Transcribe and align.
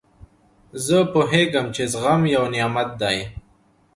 زه 0.85 0.97
پوهېږم، 1.13 1.67
چي 1.75 1.83
زغم 1.93 2.21
یو 2.35 2.43
نعمت 2.53 2.89
دئ. 3.01 3.19